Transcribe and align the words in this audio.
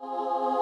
Oh. 0.00 0.57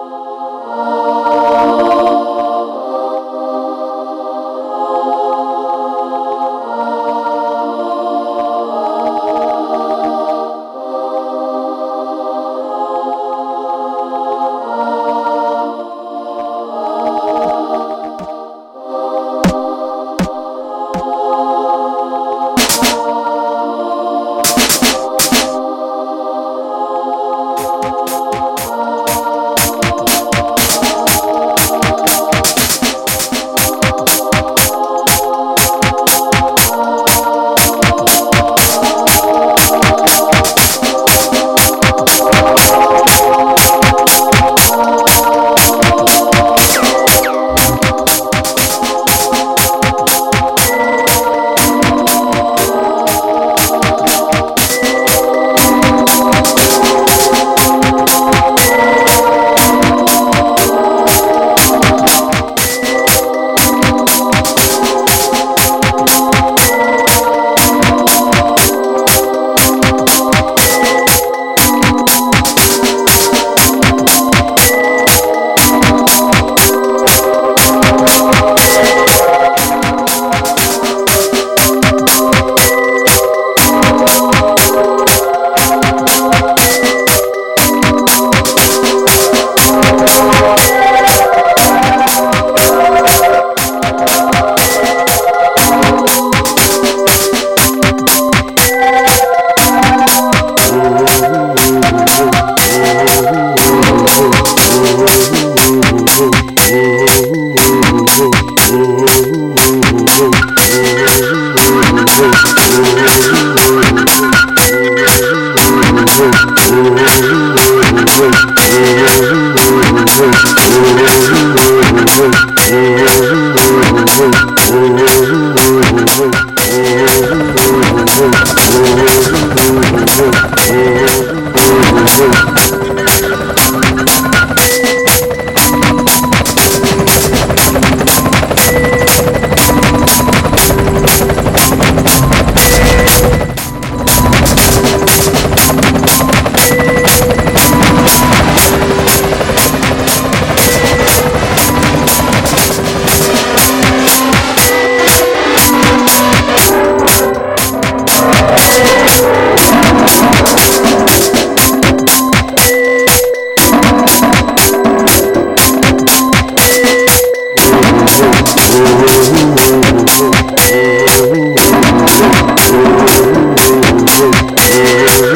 Yeah. 174.96 175.35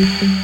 Thank 0.00 0.40